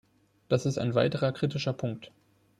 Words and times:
Das 0.49 0.65
ist 0.65 0.79
ein 0.79 0.95
weiterer 0.95 1.31
kritischer 1.31 1.73
Punkt. 1.73 2.11